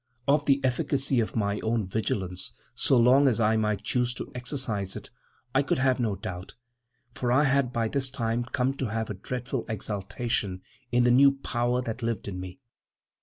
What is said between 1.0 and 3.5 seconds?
of my own vigilance, so long as